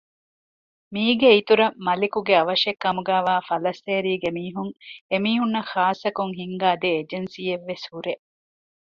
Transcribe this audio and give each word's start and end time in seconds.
މީގެ 0.93 1.29
އިތުރަށް 1.35 1.75
މަލިކުގެ 1.85 2.33
އަވަށެއްކަމުގައިވާ 2.39 3.35
ފަލައްސޭރީގެ 3.47 4.29
މީހުން 4.37 4.71
އެމީހުންނަށް 5.11 5.69
ޚާއްސަކޮށް 5.73 6.35
ހިންގާ 6.39 6.69
ދެ 6.81 6.89
އެޖެންސީއެއްވެސް 6.97 7.85
ހުރޭ 7.91 8.13